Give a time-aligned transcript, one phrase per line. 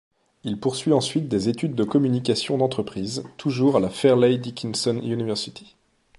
[0.43, 5.75] Il poursuit ensuite des études de communication d'entreprise toujours à la Fairleigh Dickinson University.